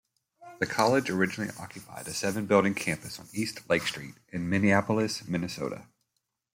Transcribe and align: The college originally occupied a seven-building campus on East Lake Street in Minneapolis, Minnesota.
The 0.59 0.65
college 0.65 1.11
originally 1.11 1.53
occupied 1.59 2.07
a 2.07 2.11
seven-building 2.15 2.73
campus 2.73 3.19
on 3.19 3.29
East 3.33 3.69
Lake 3.69 3.83
Street 3.83 4.15
in 4.29 4.49
Minneapolis, 4.49 5.27
Minnesota. 5.27 5.85